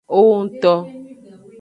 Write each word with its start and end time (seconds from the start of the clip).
Owongto. 0.17 0.73